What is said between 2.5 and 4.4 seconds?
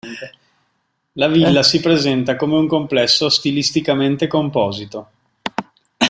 un complesso stilisticamente